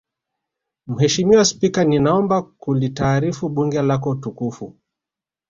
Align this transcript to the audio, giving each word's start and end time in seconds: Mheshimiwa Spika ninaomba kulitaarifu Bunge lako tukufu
Mheshimiwa 0.87 1.45
Spika 1.45 1.83
ninaomba 1.83 2.41
kulitaarifu 2.41 3.49
Bunge 3.49 3.81
lako 3.81 4.15
tukufu 4.15 4.75